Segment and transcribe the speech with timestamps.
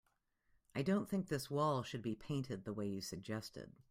[0.73, 3.73] I don't think this wall should be painted the way you suggested.